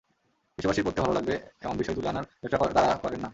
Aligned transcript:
বিশ্ববাসীর 0.57 0.85
পড়তে 0.85 0.99
ভালো 1.01 1.13
লাগবে—এমন 1.13 1.75
বিষয় 1.77 1.95
তুলে 1.95 2.09
আনার 2.09 2.25
ব্যবসা 2.41 2.75
তাঁরা 2.77 3.01
করেন 3.03 3.19
না। 3.19 3.29